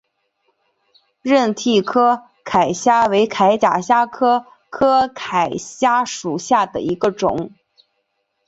[1.21, 7.53] 仁娣柯铠虾为铠甲虾科柯铠虾属下的一个种。